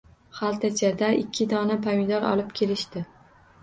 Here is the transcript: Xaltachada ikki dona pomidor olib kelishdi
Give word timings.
Xaltachada 0.37 1.11
ikki 1.25 1.49
dona 1.53 1.79
pomidor 1.87 2.29
olib 2.35 2.61
kelishdi 2.61 3.09